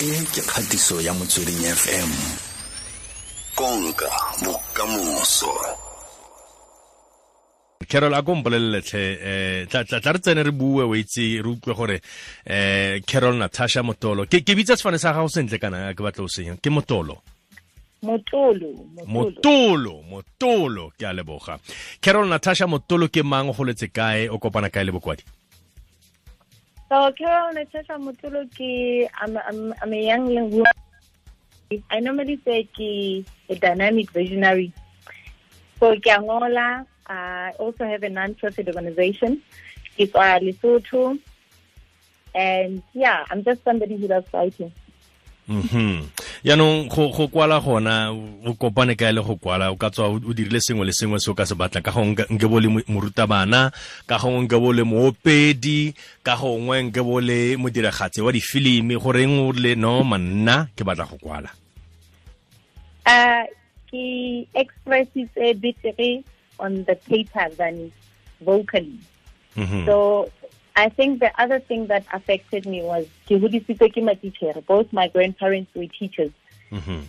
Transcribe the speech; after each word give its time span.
e 0.00 0.24
ke 0.32 0.40
kgatiso 0.40 1.00
ya 1.00 1.12
motsweding 1.14 1.60
fm 1.76 2.10
konka 3.54 4.08
bokamoso. 4.40 5.52
Carol 7.86 8.14
a 8.14 8.22
ko 8.22 8.34
mpoleleletlhe 8.34 9.02
um 9.20 10.00
tla 10.00 10.12
re 10.12 10.18
tsene 10.18 10.42
re 10.42 10.52
bue 10.52 10.84
o 10.84 10.94
itse 10.96 11.42
re 11.44 11.48
utlwe 11.52 11.74
gore 11.74 12.00
um 12.48 13.00
carol 13.04 13.36
natasha 13.36 13.82
motolo. 13.82 14.24
Ke 14.24 14.40
bitsa 14.56 14.76
sefane 14.76 14.98
sa 14.98 15.12
gago 15.12 15.28
sentle 15.28 15.58
kana 15.60 15.92
ke 15.92 16.00
batla 16.00 16.24
o 16.24 16.28
senya 16.28 16.56
ke 16.56 16.72
motolo. 16.72 17.20
Motolo 18.00 18.72
motolo. 19.04 20.00
Motolo 20.08 20.92
ke 20.96 21.04
a 21.04 21.12
leboga. 21.12 21.60
Carol 22.00 22.24
natasha 22.24 22.64
motolo 22.64 23.12
ke 23.12 23.20
mang 23.22 23.52
go 23.52 23.64
letse 23.64 23.92
kae 23.92 24.30
o 24.32 24.38
kopana 24.38 24.72
kae 24.72 24.84
le 24.84 24.96
bokwadi 24.96 25.20
so 26.90 27.12
carol 27.12 27.54
natasha 27.54 27.96
motolo 28.06 28.44
ke 28.58 29.08
I'm, 29.22 29.38
I'm, 29.38 29.74
I'm 29.80 29.92
a 29.92 30.02
young 30.10 30.26
woman 30.50 30.66
i 31.90 32.00
normally 32.00 32.38
say 32.44 32.64
ke 32.76 33.24
a 33.48 33.54
dynamic 33.54 34.10
visionary 34.10 34.72
so 35.78 35.94
ke 35.96 36.08
a 36.08 36.84
I 37.10 37.52
also 37.58 37.84
have 37.84 38.04
a 38.04 38.08
non-profit 38.08 38.68
organization. 38.68 39.42
It's 39.98 40.14
uh, 40.14 40.38
Lesotho. 40.38 41.18
And 42.34 42.82
yeah, 42.92 43.24
I'm 43.28 43.42
just 43.42 43.64
somebody 43.64 43.96
who 43.96 44.06
loves 44.06 44.28
fighting. 44.28 44.72
mhm 45.48 46.06
yaanong 46.44 46.88
go 46.88 47.08
go 47.12 47.28
kwala 47.28 47.60
gona 47.60 48.10
o 48.46 48.54
kopane 48.54 48.96
ka 48.96 49.12
le 49.12 49.20
go 49.22 49.36
kwala 49.36 49.70
o 49.70 49.76
ka 49.76 49.90
tswa 49.90 50.08
o 50.08 50.32
dirile 50.32 50.60
sengwe 50.60 50.86
le 50.86 50.92
sengwe 50.92 51.20
se 51.20 51.30
o 51.30 51.34
ka 51.34 51.44
se 51.46 51.54
batla 51.54 51.84
ka 51.84 51.92
gongwe 51.92 52.24
nke 52.30 52.46
bo 52.48 52.60
le 52.60 52.68
morutabana 52.88 53.70
ka 54.08 54.16
gongwe 54.18 54.48
nke 54.48 54.56
bo 54.56 54.72
le 54.72 54.82
moopedi 54.82 55.94
ka 56.22 56.36
gongwe 56.36 56.82
nke 56.88 57.00
bo 57.04 57.20
le 57.20 57.56
modiragatse 57.60 58.24
wa 58.24 58.32
difilimi 58.32 58.96
goreng 58.96 59.36
o 59.36 59.52
le 59.52 59.74
no 59.76 60.00
manna 60.04 60.68
ke 60.76 60.84
batla 60.84 61.04
go 61.04 61.20
kwala 61.20 61.52
uh 63.04 63.44
ke 63.90 64.46
expresses 64.54 65.28
a 65.36 65.52
bit 65.52 65.76
on 66.60 66.84
the 66.84 66.94
paper 67.08 67.48
than 67.56 67.90
vocally. 68.40 69.00
mm 69.56 69.66
-hmm. 69.66 69.84
So 69.84 70.28
I 70.76 70.88
think 70.88 71.20
the 71.20 71.32
other 71.40 71.60
thing 71.60 71.86
that 71.88 72.04
affected 72.12 72.66
me 72.66 72.82
was 72.82 73.06
ke 73.26 73.38
hodisitswe 73.44 73.88
ke 73.94 74.02
matitjhere. 74.10 74.64
Both 74.66 74.92
my 74.92 75.08
grandparents 75.08 75.74
were 75.74 75.86
teachers. 75.86 76.32
Mhm. 76.70 77.04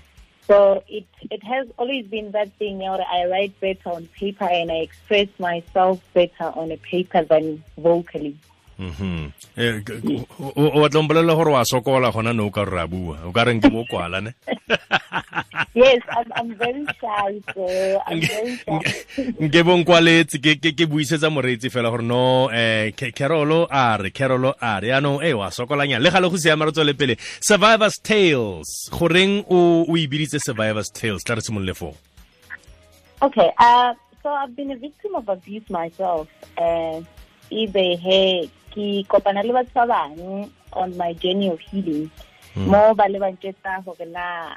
So 0.48 0.84
it 0.88 1.06
it 1.30 1.44
has 1.44 1.68
always 1.78 2.06
been 2.08 2.32
that 2.32 2.52
thing 2.54 2.80
where 2.80 3.06
I 3.08 3.26
write 3.26 3.60
better 3.60 3.90
on 3.90 4.08
paper 4.08 4.46
and 4.46 4.72
I 4.72 4.80
express 4.88 5.28
myself 5.40 6.02
better 6.14 6.52
on 6.56 6.72
a 6.72 6.78
paper 6.78 7.24
than 7.24 7.64
vocally. 7.78 8.36
Mhm. 8.82 9.32
Eh, 9.58 9.84
o 10.40 10.66
o 10.74 10.82
batla 10.82 11.00
o 11.00 11.04
mpolelela 11.04 11.36
gore 11.36 11.52
wa 11.54 11.66
sokola 11.66 12.10
gona 12.12 12.34
ne 12.34 12.42
o 12.42 12.50
ka 12.50 12.66
re 12.66 12.82
a 12.82 12.88
bua. 12.88 13.20
O 13.26 13.32
ka 13.32 13.44
reng 13.46 13.62
ke 13.62 13.70
bo 13.70 13.86
kwala 13.86 14.22
ne? 14.22 14.34
Yes, 15.74 16.02
I'm, 16.12 16.28
I'm 16.36 16.56
very 16.56 16.86
shy, 17.00 17.42
so 17.56 17.64
I'm 18.06 18.20
very 18.20 18.58
shy. 18.58 18.82
nke 19.40 19.64
bo 19.64 19.78
nkwaletse 19.78 20.42
ke 20.42 20.58
ke 20.60 20.74
ke 20.76 20.86
buisetsa 20.90 21.30
moreetsi 21.32 21.70
fela 21.72 21.88
gore 21.94 22.04
no 22.04 22.50
eh 22.52 22.92
carolo 22.92 23.68
a 23.70 23.96
re 24.02 24.10
carolo 24.12 24.52
a 24.60 24.80
re. 24.82 24.90
Yaanong 24.90 25.24
e 25.24 25.32
wa 25.34 25.48
sokolanyana 25.48 26.04
le 26.04 26.10
gale 26.12 26.28
go 26.30 26.36
siama 26.38 26.66
re 26.66 26.72
tswele 26.72 26.98
pele. 26.98 27.16
Survivors 27.40 28.02
tales. 28.04 28.90
Goreng 28.92 29.46
o 29.48 29.86
o 29.88 29.98
e 29.98 30.08
biditse 30.08 30.42
survivors 30.42 30.90
tales? 30.90 31.24
Tla 31.24 31.36
re 31.36 31.42
simolole 31.42 31.74
foo. 31.74 31.94
Okay, 33.22 33.52
uh, 33.60 33.94
so 34.24 34.30
I've 34.30 34.56
been 34.56 34.72
a 34.72 34.76
victim 34.76 35.16
of 35.16 35.30
abuse 35.30 35.70
myself. 35.70 36.28
Uh, 36.58 37.00
either 37.52 37.96
hey, 37.96 38.50
ki 38.72 39.06
kopana 39.10 39.44
le 39.44 39.54
batho 39.54 39.74
ba 39.74 39.88
bang 39.88 40.52
on 40.74 40.98
my 40.98 41.14
journey 41.14 41.50
of 41.50 41.60
healing. 41.60 42.10
Hmm. 42.54 42.68
Mo 42.72 42.94
ba 42.94 43.06
le 43.10 43.20
ba 43.20 43.32
ntsetsa 43.32 43.84
hore 43.84 44.06
na 44.08 44.56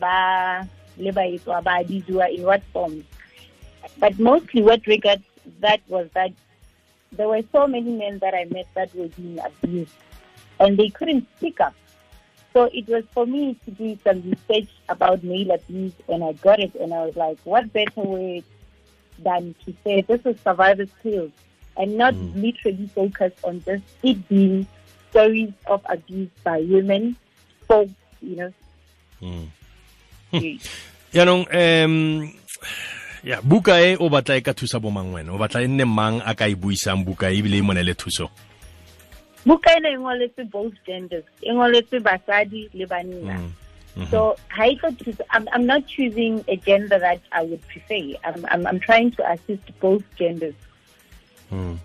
ba 0.00 0.66
le 0.96 1.12
ba 1.12 1.22
etswa 1.22 1.62
ba 1.62 1.84
dijuwa 1.84 2.32
in 2.32 2.42
what 2.42 2.62
form. 2.72 3.04
But 3.98 4.18
mostly 4.18 4.62
what 4.62 4.82
triggered 4.82 5.22
that 5.60 5.80
was 5.88 6.08
that 6.14 6.32
there 7.12 7.28
were 7.28 7.42
so 7.52 7.66
many 7.66 7.92
men 7.92 8.18
that 8.18 8.34
I 8.34 8.44
met 8.50 8.66
that 8.74 8.94
were 8.94 9.08
being 9.08 9.38
abused 9.38 9.94
and 10.58 10.76
they 10.76 10.88
couldn't 10.90 11.26
speak 11.36 11.60
up. 11.60 11.74
So 12.52 12.70
it 12.72 12.88
was 12.88 13.04
for 13.12 13.26
me 13.26 13.56
to 13.66 13.70
do 13.70 13.98
some 14.02 14.22
research 14.22 14.70
about 14.88 15.22
male 15.22 15.50
abuse, 15.50 15.92
and 16.08 16.24
I 16.24 16.32
got 16.32 16.58
it, 16.58 16.74
and 16.76 16.94
I 16.94 17.04
was 17.04 17.14
like, 17.14 17.38
what 17.44 17.70
better 17.70 18.00
way 18.00 18.44
than 19.18 19.54
to 19.66 19.74
say 19.84 20.00
this 20.00 20.24
is 20.24 20.40
survivor's 20.40 20.88
tales, 21.02 21.32
and 21.76 21.96
not 21.96 22.14
hmm. 22.14 22.40
literally 22.40 22.88
focus 22.94 23.32
on 23.44 23.62
just 23.64 23.84
it 24.02 24.16
being 24.28 24.66
stories 25.10 25.52
of 25.66 25.80
abuse 25.88 26.30
by 26.44 26.60
women, 26.68 27.16
folks, 27.68 27.92
you 28.20 28.36
know. 28.36 28.52
Hmm. 29.20 29.46
yaanong 31.16 31.48
um 31.48 31.94
ya 33.24 33.40
buka 33.40 33.80
e 33.80 33.96
o 33.96 34.10
batla 34.12 34.36
e 34.36 34.44
ka 34.44 34.52
thusa 34.52 34.76
bo 34.76 34.90
mang 34.92 35.14
wena 35.16 35.32
o 35.32 35.38
batla 35.40 35.64
e 35.64 35.68
nne 35.70 35.86
mang 35.88 36.20
a 36.20 36.34
ka 36.36 36.44
e 36.44 36.52
buisang 36.52 37.06
buka 37.06 37.32
e 37.32 37.40
ebile 37.40 37.56
e 37.56 37.64
monele 37.64 37.96
thuso 37.96 38.28
Buka 39.46 39.76
ena 39.76 39.88
e 39.88 39.96
ngoletswe 39.96 40.44
both 40.50 40.74
genders, 40.84 41.24
e 41.40 41.52
ngoletswe 41.54 42.00
basadi 42.00 42.68
le 42.74 42.86
banna. 42.86 43.38
Hmm. 43.38 43.52
Mhm. 43.96 44.10
So 44.10 44.36
ha 44.48 44.66
e 44.66 44.76
tlo 44.76 44.90
thusa- 44.90 45.24
I'm, 45.30 45.48
I'm 45.52 45.66
not 45.66 45.86
choosing 45.86 46.44
a 46.48 46.56
gender 46.56 46.98
that 46.98 47.20
I 47.30 47.42
would 47.42 47.62
prefer. 47.68 48.18
I'm, 48.24 48.44
I'm, 48.50 48.66
I'm 48.66 48.80
trying 48.80 49.12
to 49.12 49.30
assist 49.30 49.62
both 49.80 50.02
genders. 50.18 50.54
Hmm. 51.50 51.78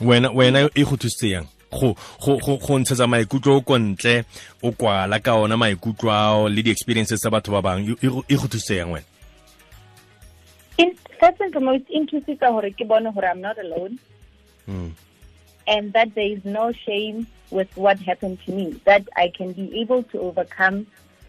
wena 0.00 0.30
wena 0.30 0.70
e 0.74 0.84
go 0.84 0.96
thusitse 0.96 1.30
yang? 1.30 1.46
Go 1.70 1.96
go 2.24 2.38
go 2.38 2.56
go 2.56 2.78
ntshetsa 2.78 3.06
maikutlo 3.06 3.56
o 3.56 3.60
ko 3.60 3.78
ntle 3.78 4.24
o 4.62 4.72
kwala 4.72 5.20
ka 5.22 5.34
ona 5.34 5.56
maikutlo 5.56 6.10
ao 6.12 6.48
le 6.48 6.62
di-experiences 6.62 7.20
tsa 7.20 7.30
batho 7.30 7.52
ba 7.52 7.62
bang. 7.62 7.88
E- 7.88 7.96
e 8.02 8.08
go- 8.08 8.24
e 8.28 8.36
thusitse 8.36 8.76
yang 8.76 8.92
wena? 8.92 9.04
In 10.78 10.94
first 11.20 11.40
and 11.40 11.52
foremost 11.52 11.84
inthusitsa 11.88 12.50
hore 12.52 12.70
ke 12.70 12.86
bone 12.86 13.06
i'm 13.06 13.40
not 13.40 13.58
alone. 13.58 13.98
Hmm. 14.66 14.90
And 15.66 15.92
that 15.92 16.14
there 16.14 16.30
is 16.30 16.44
no 16.44 16.72
shame 16.72 17.26
with 17.50 17.74
what 17.76 17.98
happened 17.98 18.38
to 18.46 18.52
me. 18.52 18.80
That 18.84 19.08
i 19.16 19.28
can 19.28 19.52
be 19.52 19.80
able 19.80 20.02
to 20.04 20.20
overcome 20.20 20.86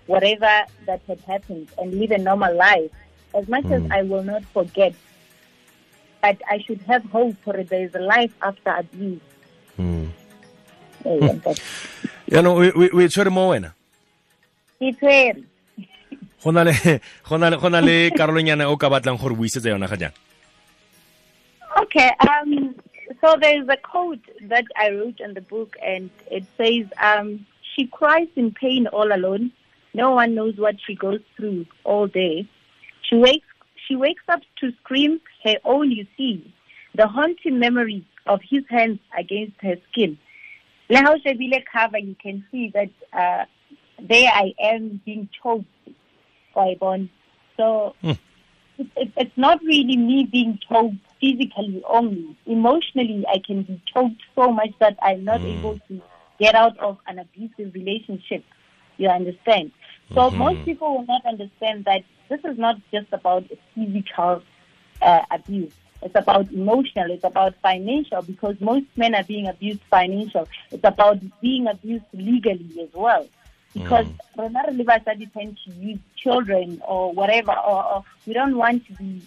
whatever 0.07 0.65
that 0.85 1.01
had 1.07 1.19
happened 1.21 1.67
and 1.77 1.93
live 1.99 2.11
a 2.11 2.17
normal 2.17 2.55
life. 2.55 2.91
As 3.33 3.47
much 3.47 3.65
as 3.65 3.81
hmm. 3.83 3.91
i 3.91 4.01
will 4.03 4.23
not 4.23 4.43
forget 4.45 4.93
but 6.21 6.37
i 6.51 6.57
should 6.65 6.81
have 6.87 7.03
hope 7.11 7.35
for 7.43 7.53
there 7.63 7.83
is 7.87 7.93
a 7.95 7.99
life 8.13 8.33
after 8.41 8.71
abuse 8.83 9.21
Eh, 11.05 11.19
that's- 11.43 11.61
yaanong 12.27 12.57
o- 12.57 12.75
o 12.81 12.85
o 12.97 13.01
e 13.01 13.07
tshwere 13.07 13.31
mo 13.31 13.49
wena 13.53 13.69
ke 14.79 14.91
tshwere. 14.97 15.43
le 16.67 16.73
go 17.27 17.37
le 17.37 17.57
go 17.61 17.69
le 17.69 17.95
karolonyana 18.17 18.67
o 18.71 18.75
ka 18.77 18.89
batlang 18.89 19.19
gore 19.21 19.35
buisetsa 19.35 19.69
yona 19.73 19.87
ga 19.87 19.95
jana 20.03 20.13
Okay. 21.77 22.09
Um. 22.27 22.73
So 23.21 23.35
there's 23.39 23.67
a 23.69 23.77
quote 23.77 24.25
that 24.49 24.65
I 24.75 24.89
wrote 24.89 25.19
in 25.19 25.35
the 25.35 25.41
book, 25.41 25.75
and 25.85 26.09
it 26.31 26.43
says, 26.57 26.85
um, 26.99 27.45
"She 27.75 27.85
cries 27.85 28.27
in 28.35 28.49
pain 28.51 28.87
all 28.87 29.13
alone. 29.13 29.51
No 29.93 30.11
one 30.11 30.33
knows 30.33 30.57
what 30.57 30.75
she 30.85 30.95
goes 30.95 31.21
through 31.35 31.67
all 31.83 32.07
day. 32.07 32.47
She 33.07 33.15
wakes. 33.15 33.45
She 33.87 33.95
wakes 33.95 34.23
up 34.27 34.41
to 34.59 34.71
scream 34.83 35.21
her 35.43 35.55
own. 35.63 35.91
You 35.91 36.05
see, 36.17 36.53
the 36.95 37.07
haunting 37.07 37.59
memories 37.59 38.03
of 38.25 38.41
his 38.47 38.63
hands 38.69 38.99
against 39.17 39.53
her 39.61 39.75
skin. 39.91 40.17
Le 40.89 40.97
ha 40.97 41.13
o 41.13 41.17
shebile 41.17 41.63
cover, 41.71 41.97
you 41.97 42.15
can 42.21 42.45
see 42.51 42.71
that 42.73 42.89
uh, 43.13 43.45
there 44.01 44.31
I 44.33 44.53
am 44.59 45.01
being 45.05 45.29
choked 45.41 45.65
by 46.55 46.75
bone. 46.79 47.09
So 47.55 47.95
hmm. 48.01 48.11
it, 48.77 48.87
it, 48.95 49.11
it's 49.17 49.37
not 49.37 49.61
really 49.63 49.97
me 49.97 50.27
being 50.31 50.59
choked 50.67 50.95
physically 51.19 51.83
only. 51.89 52.37
Emotionally, 52.45 53.25
I 53.27 53.39
can 53.45 53.63
be 53.63 53.81
choked 53.93 54.21
so 54.35 54.51
much 54.51 54.71
that 54.79 54.97
I'm 55.01 55.23
not 55.23 55.41
hmm. 55.41 55.47
able 55.47 55.79
to 55.87 56.01
get 56.39 56.55
out 56.55 56.77
of 56.79 56.97
an 57.07 57.19
abusive 57.19 57.73
relationship. 57.73 58.43
You 58.97 59.09
understand? 59.09 59.71
So 60.13 60.29
hmm. 60.29 60.37
most 60.37 60.65
people 60.65 60.97
will 60.97 61.05
not 61.05 61.25
understand 61.25 61.85
that 61.85 62.03
this 62.29 62.41
is 62.43 62.57
not 62.57 62.77
just 62.91 63.07
about 63.11 63.45
physical 63.73 64.43
uh, 65.01 65.21
abuse. 65.31 65.73
It's 66.01 66.15
about 66.15 66.51
emotional. 66.51 67.09
It's 67.11 67.23
about 67.23 67.55
financial 67.61 68.21
because 68.21 68.59
most 68.61 68.85
men 68.95 69.15
are 69.15 69.23
being 69.23 69.47
abused 69.47 69.81
financial. 69.89 70.47
It's 70.71 70.83
about 70.83 71.19
being 71.41 71.67
abused 71.67 72.05
legally 72.13 72.81
as 72.81 72.93
well 72.93 73.27
because 73.73 74.07
re 74.37 74.47
le 74.47 74.83
basadi 74.83 75.31
tend 75.33 75.57
to 75.63 75.71
use 75.71 75.99
children 76.15 76.81
or 76.85 77.11
whatever 77.13 77.51
or, 77.51 77.83
or 77.85 78.03
we 78.25 78.33
don't 78.33 78.57
want 78.57 78.85
to 78.87 78.93
be 78.93 79.21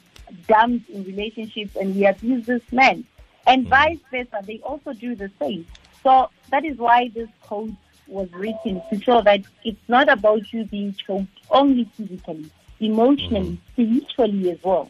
dumped 0.48 0.88
in 0.90 1.04
relationships 1.04 1.76
and 1.76 1.94
we 1.94 2.06
abuse 2.06 2.46
this 2.46 2.62
man 2.72 3.04
and 3.46 3.66
vice 3.68 3.98
versa 4.10 4.42
they 4.46 4.58
also 4.60 4.92
do 4.92 5.14
the 5.14 5.30
same 5.38 5.66
so 6.02 6.28
that 6.50 6.64
is 6.64 6.76
why 6.78 7.08
this 7.14 7.28
code 7.42 7.76
was 8.06 8.32
written 8.32 8.82
to 8.90 9.00
show 9.00 9.20
that 9.20 9.40
it's 9.64 9.88
not 9.88 10.08
about 10.08 10.52
you 10.52 10.64
being 10.64 10.94
choked 10.94 11.28
only 11.50 11.84
physically 11.96 12.50
emotionally 12.80 13.56
mm. 13.56 13.72
spiritually 13.72 14.50
as 14.50 14.58
well 14.64 14.88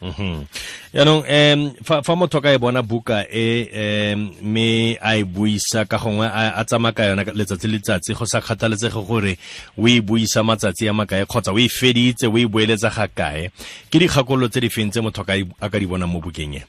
Mhm. 0.00 0.48
yaanong 0.96 1.28
um 1.28 1.60
fa, 1.84 2.16
motho 2.16 2.40
ka 2.40 2.48
e 2.48 2.58
bona 2.58 2.80
buka 2.80 3.28
e 3.28 3.68
um 3.68 4.32
me 4.40 4.96
a 4.96 5.20
e 5.20 5.24
buisa 5.24 5.84
ka 5.84 6.00
gongwe 6.00 6.24
a, 6.24 6.56
a 6.56 6.64
tsamaya 6.64 6.96
ka 6.96 7.04
yona 7.04 7.24
letsatsi 7.36 7.68
letsatsi 7.68 8.16
go 8.16 8.24
sa 8.24 8.40
kgathaletsege 8.40 8.96
gore 9.04 9.36
o 9.76 9.84
e 9.84 10.00
buisa 10.00 10.40
matsatsi 10.40 10.88
a 10.88 10.96
makae 10.96 11.28
kgotsa 11.28 11.52
o 11.52 11.60
e 11.60 11.68
feditse 11.68 12.24
o 12.32 12.38
e 12.38 12.48
boeletsa 12.48 12.88
ga 12.88 13.06
kae 13.12 13.52
ke 13.92 14.00
dikgakololo 14.00 14.48
tse 14.48 14.60
di 14.64 14.72
feng 14.72 14.88
tse 14.88 15.04
motho 15.04 15.20
a 15.20 15.68
ka 15.68 15.78
di 15.78 15.86
bona 15.86 16.08
mo 16.08 16.16
bukeng 16.16 16.56
e 16.56 16.64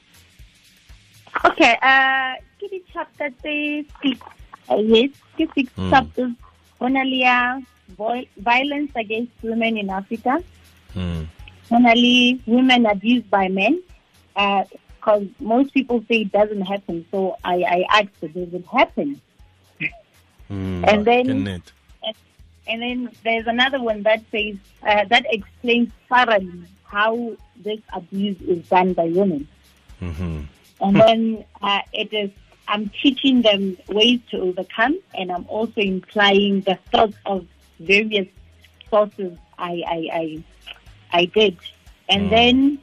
okay 1.48 1.80
uh 1.80 2.36
ke 2.60 2.68
di-chapter 2.68 3.32
tse 3.40 3.88
six 4.04 4.20
uh, 4.68 4.76
yes 4.76 5.16
ke 5.40 5.48
six 5.56 5.72
mm. 5.80 5.88
chapters 5.88 6.36
go 6.76 6.86
na 6.92 7.08
le 7.08 7.24
ya 7.24 7.56
violence 8.38 8.92
against 8.96 9.32
women 9.42 9.78
in 9.78 9.90
africa 9.90 10.44
mm. 10.96 11.28
Normally, 11.72 12.42
women 12.46 12.86
abused 12.86 13.30
by 13.30 13.48
men, 13.48 13.82
because 14.34 15.24
uh, 15.24 15.26
most 15.40 15.74
people 15.74 16.04
say 16.10 16.22
it 16.22 16.32
doesn't 16.34 16.64
happen. 16.64 17.06
So 17.12 17.38
I, 17.46 17.64
I 17.64 17.86
asked, 18.02 18.20
does 18.20 18.54
it 18.54 18.66
happen? 18.66 19.22
Mm, 20.50 20.86
and 20.86 21.06
then, 21.06 21.30
and, 21.30 22.16
and, 22.68 22.82
then 22.82 23.10
there's 23.24 23.48
another 23.48 23.82
one 23.82 24.04
that 24.04 24.22
says 24.32 24.58
uh, 24.84 25.06
that 25.06 25.26
explains 25.30 25.94
thoroughly 26.10 26.64
how 26.84 27.38
this 27.56 27.80
abuse 27.94 28.42
is 28.42 28.68
done 28.68 28.92
by 28.92 29.06
women. 29.06 29.48
Mm-hmm. 30.02 30.42
And 30.82 30.96
then 30.98 31.46
uh, 31.62 31.80
it 31.94 32.14
is 32.14 32.32
I'm 32.68 32.92
teaching 33.02 33.44
them 33.44 33.78
ways 33.88 34.20
to 34.32 34.40
overcome, 34.40 35.00
and 35.14 35.32
I'm 35.32 35.46
also 35.48 35.80
implying 35.80 36.62
the 36.62 36.76
thoughts 36.92 37.16
of 37.26 37.48
various 37.82 38.28
sources 38.90 39.38
I, 39.58 39.84
I, 39.88 40.10
I 40.14 40.44
I 41.14 41.26
did. 41.26 41.58
And 42.10 42.28
mm. 42.28 42.30
then 42.30 42.80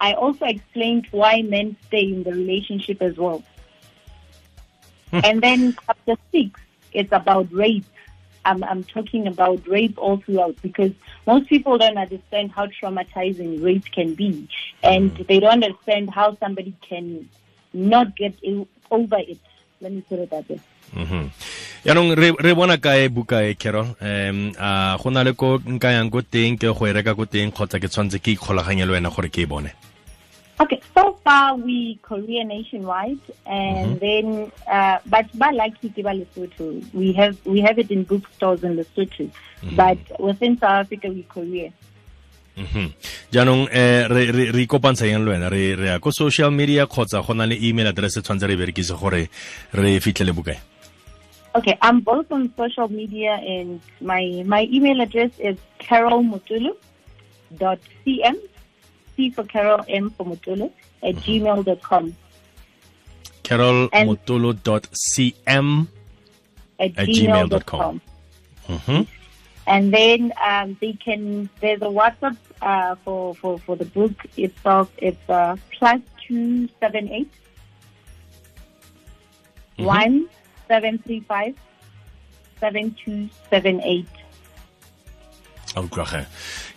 I 0.00 0.14
also 0.14 0.46
explained 0.46 1.06
why 1.10 1.42
men 1.42 1.76
stay 1.86 2.04
in 2.04 2.22
the 2.22 2.32
relationship 2.32 3.02
as 3.02 3.16
well. 3.16 3.42
Hmm. 5.10 5.20
and 5.24 5.42
then 5.42 5.76
chapter 5.86 6.16
six, 6.32 6.58
it's 6.92 7.12
about 7.12 7.52
rape. 7.52 7.84
I'm, 8.44 8.64
I'm 8.64 8.82
talking 8.82 9.26
about 9.26 9.66
rape 9.68 9.98
all 9.98 10.16
throughout 10.16 10.60
because 10.62 10.92
most 11.26 11.48
people 11.48 11.76
don't 11.78 11.98
understand 11.98 12.50
how 12.50 12.66
traumatizing 12.66 13.62
rape 13.62 13.84
can 13.92 14.14
be. 14.14 14.48
And 14.82 15.14
mm. 15.14 15.26
they 15.28 15.38
don't 15.38 15.62
understand 15.62 16.10
how 16.10 16.36
somebody 16.38 16.74
can 16.80 17.28
not 17.72 18.16
get 18.16 18.34
over 18.90 19.18
it. 19.18 19.38
Let 19.80 19.92
me 19.92 20.00
put 20.00 20.18
it 20.18 20.30
that 20.30 20.48
way. 20.48 20.60
Mm 20.92 21.30
yaanong 21.84 22.14
re 22.16 22.54
bona 22.54 22.76
kae 22.78 23.08
buka 23.08 23.42
e 23.42 23.54
carol 23.54 23.96
um 24.00 24.52
a 24.58 24.96
go 25.02 25.10
na 25.10 25.22
le 25.22 25.32
ko 25.34 25.58
nka 25.58 25.90
yang 25.92 26.10
ko 26.10 26.22
teng 26.22 26.54
ke 26.54 26.70
go 26.70 26.86
e 26.86 26.92
reka 26.92 27.14
ko 27.14 27.26
teng 27.26 27.50
kgotsa 27.50 27.82
ke 27.82 27.88
tshwanetse 27.90 28.22
ke 28.22 28.36
ikgolaganye 28.38 28.86
le 28.86 28.92
wena 28.94 29.10
gore 29.10 29.28
ke 29.28 29.42
e 29.42 29.50
bone 29.50 29.72
Okay, 30.60 30.80
so 30.94 31.18
far 31.24 31.56
we 31.56 31.98
Korea 32.02 32.44
nationwide, 32.44 33.18
and 33.46 33.86
mm 33.86 33.94
-hmm. 33.94 34.00
then 34.00 34.26
uh, 34.70 34.98
but 35.10 35.26
ba 35.34 35.50
lucky 35.50 35.88
ke 35.90 36.06
Lesotho. 36.06 36.84
We 36.94 37.12
have 37.18 37.34
we 37.44 37.58
have 37.66 37.82
it 37.82 37.90
in 37.90 38.04
bookstores 38.04 38.62
in 38.62 38.76
Lesotho, 38.76 39.26
mm 39.26 39.30
-hmm. 39.62 39.74
but 39.74 39.98
within 40.20 40.54
South 40.60 40.86
Africa 40.86 41.08
we 41.08 41.22
Korea. 41.26 41.72
Mhm. 42.56 42.92
jaanong 43.32 43.64
um 43.64 44.02
re 44.12 44.22
re 44.52 44.62
ikopantsha 44.62 45.08
yang 45.08 45.24
le 45.24 45.32
wena 45.32 45.48
re 45.48 45.72
ya 45.72 45.98
ko 45.98 46.12
social 46.12 46.50
media 46.52 46.84
kgotsa 46.86 47.24
go 47.24 47.32
na 47.32 47.48
le 47.48 47.56
email 47.56 47.88
address 47.88 48.20
tshwanetse 48.20 48.46
re 48.46 48.56
berekise 48.56 48.92
gore 48.92 49.28
re 49.72 50.00
fitlhele 50.04 50.36
bukae 50.36 50.60
Okay, 51.54 51.76
I'm 51.82 52.00
both 52.00 52.32
on 52.32 52.50
social 52.56 52.88
media, 52.88 53.34
and 53.34 53.82
my 54.00 54.42
my 54.46 54.66
email 54.72 55.02
address 55.02 55.32
is 55.38 55.58
carolmutulu.cm, 55.80 58.36
C 59.16 59.30
for 59.30 59.44
Carol, 59.44 59.84
M 59.88 60.10
for 60.10 60.24
Mutulu, 60.24 60.70
at 61.02 61.16
gmail.com. 61.16 62.16
carolmutulu.cm 63.44 65.88
at, 66.78 66.98
at 66.98 67.08
gmail.com. 67.08 68.00
Mm-hmm. 68.68 69.02
And 69.66 69.94
then 69.94 70.32
um, 70.42 70.76
they 70.80 70.94
can, 70.94 71.48
there's 71.60 71.82
a 71.82 71.86
WhatsApp 71.86 72.36
uh, 72.60 72.96
for, 73.04 73.34
for, 73.36 73.60
for 73.60 73.76
the 73.76 73.84
book 73.84 74.12
itself. 74.36 74.90
It's 74.98 75.28
uh, 75.28 75.56
plus 75.70 76.00
278 76.26 77.30
mm-hmm. 79.78 79.84
1 79.84 80.28
735 80.68 81.54
7278. 82.60 84.22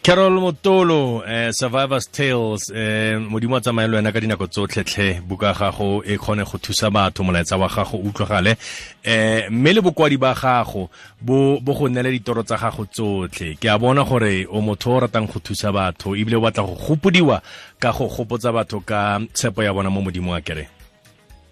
carol 0.01 0.39
motolo 0.39 1.23
eh, 1.27 1.51
survivors 1.51 2.07
tales 2.11 2.71
eh, 2.73 3.17
modimo 3.19 3.55
a 3.55 3.61
tsamaye 3.61 3.87
le 3.87 3.97
wena 3.97 4.11
ka 4.11 4.19
dinako 4.19 4.47
tsotlhetlhe 4.47 5.21
buka 5.27 5.53
gago 5.53 6.03
e 6.05 6.17
kgone 6.17 6.43
go 6.45 6.57
thusa 6.57 6.89
batho 6.91 7.23
molaetsa 7.23 7.57
wa 7.57 7.67
gago 7.67 7.97
utlwagale 7.97 8.55
eh, 9.03 9.49
mme 9.49 9.73
le 9.73 9.81
bokwadi 9.81 10.17
ba 10.17 10.33
gago 10.33 10.89
bo 11.21 11.59
go 11.59 11.89
nnele 11.89 12.11
ditoro 12.11 12.43
tsa 12.43 12.57
gago 12.57 12.85
tsotlhe 12.85 13.55
ke 13.59 13.67
a 13.69 13.77
bona 13.77 14.03
gore 14.03 14.47
o 14.49 14.61
motho 14.61 14.95
o 14.95 14.99
ratang 14.99 15.27
go 15.27 15.39
thusa 15.39 15.71
batho 15.71 16.15
ebile 16.15 16.37
o 16.37 16.41
batla 16.41 16.63
go 16.63 16.75
gopodiwa 16.75 17.41
ka 17.79 17.91
go 17.91 18.07
gopotsa 18.07 18.53
batho 18.53 18.79
ka 18.79 19.19
tshepo 19.33 19.63
ya 19.63 19.73
bona 19.73 19.89
mo 19.89 20.01
modimo 20.01 20.31
wa 20.31 20.41
kere 20.41 20.69
Mhm. 20.69 20.74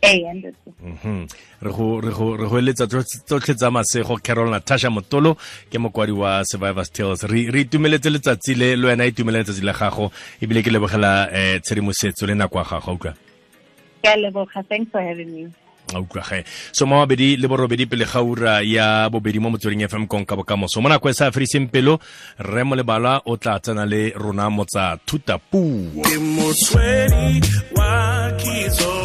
Re 0.03 1.71
go 1.71 1.99
re 2.01 2.11
go 2.11 2.35
re 2.35 2.47
go 2.47 2.57
eletsa 2.59 2.87
tsotlhe 2.87 3.55
tsa 3.55 3.71
masego 3.71 4.17
carol 4.21 4.49
natasha 4.51 4.89
motolo 4.89 5.37
ke 5.71 5.77
mokwadi 5.79 6.11
wa 6.11 6.43
survivors 6.43 6.91
tales 6.91 7.23
re 7.23 7.49
re 7.49 7.61
itumeletse 7.61 8.09
letsatsi 8.09 8.55
le 8.55 8.75
le 8.75 8.87
wena 8.87 9.05
itumele 9.05 9.39
letsatsi 9.39 9.63
la 9.63 9.73
gago 9.73 10.11
ebile 10.41 10.63
ke 10.63 10.71
lebogela 10.71 11.29
um 11.31 11.59
tshedimosetso 11.59 12.27
le 12.27 12.35
nako 12.35 12.59
ya 12.59 12.65
gago 12.65 12.91
utlwa? 12.93 13.13
Ke 14.03 14.09
a 14.11 14.17
leboga. 14.17 14.63
Thanks 14.67 14.91
for 14.91 15.01
having 15.01 15.31
me. 15.31 15.47
Utlwa 15.95 16.23
ge. 16.27 16.43
So 16.73 16.85
mo 16.85 16.99
mabedi 16.99 17.37
le 17.37 17.47
borobedi 17.47 17.85
pele 17.85 18.05
ga 18.05 18.21
ura 18.21 18.61
ya 18.61 19.09
bobedi 19.09 19.39
mo 19.39 19.49
motsweding 19.49 19.87
fm 19.87 20.07
konka 20.07 20.35
bokamoso. 20.35 20.81
Mo 20.81 20.89
nako 20.89 21.09
e 21.09 21.13
sa 21.13 21.31
fediseng 21.31 21.71
pelo 21.71 21.99
rre 22.39 22.63
mo 22.63 22.75
lebala 22.75 23.21
o 23.25 23.37
tla 23.37 23.59
tsena 23.59 23.85
le 23.85 24.11
rona 24.15 24.49
motsa 24.49 24.97
thutapuo. 25.07 26.03
Ke 26.03 26.17
motswedi 26.19 27.39
wa 27.75 28.31
kitso 28.35 29.02